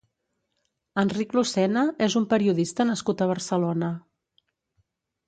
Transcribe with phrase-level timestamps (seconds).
[1.01, 3.91] Enric Lucena és un periodista nascut a Barcelona.